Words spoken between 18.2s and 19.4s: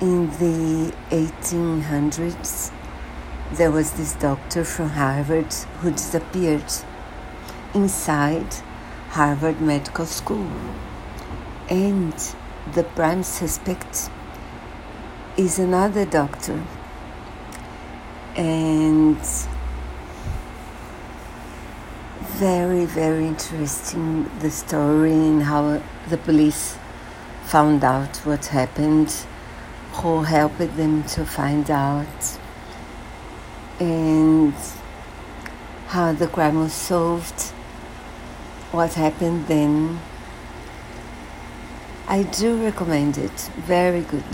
And